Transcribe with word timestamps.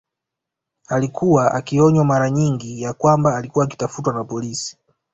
Alikuwa 0.87 1.51
akionywa 1.53 2.05
maranyingi 2.05 2.81
ya 2.81 2.93
kwamba 2.93 3.37
alikuwa 3.37 3.65
akifuatiliwa 3.65 4.13
na 4.13 4.23
polisi 4.23 4.77